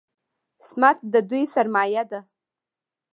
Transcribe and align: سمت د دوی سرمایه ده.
سمت 0.67 0.97
د 1.13 1.15
دوی 1.29 1.43
سرمایه 1.53 2.03
ده. 2.11 2.19